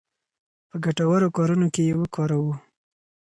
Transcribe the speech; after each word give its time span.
په 0.69 0.75
ګټورو 0.85 1.27
کارونو 1.35 1.67
کې 1.73 1.81
یې 1.87 1.93
وکاروو. 1.99 2.53